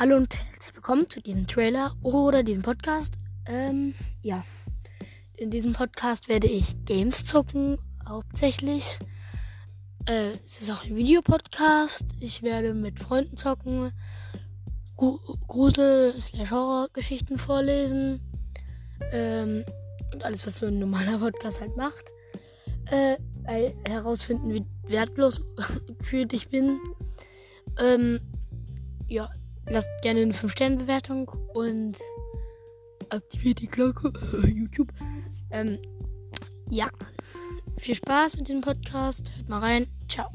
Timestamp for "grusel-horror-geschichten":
14.96-17.36